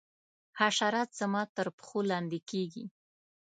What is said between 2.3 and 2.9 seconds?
کیږي.